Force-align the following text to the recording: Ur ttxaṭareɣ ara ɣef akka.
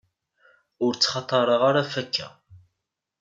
Ur 0.85 0.93
ttxaṭareɣ 0.95 1.61
ara 1.69 1.81
ɣef 1.85 1.93
akka. 2.01 2.27